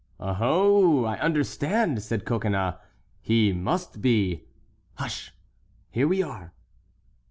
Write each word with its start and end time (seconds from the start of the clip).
"Oho, 0.19 1.03
I 1.05 1.19
understand!" 1.19 2.01
said 2.01 2.25
Coconnas; 2.25 2.73
"he 3.21 3.53
must 3.53 4.01
be"— 4.01 4.45
"Hush! 4.95 5.31
here 5.91 6.07
we 6.07 6.23
are." 6.23 6.53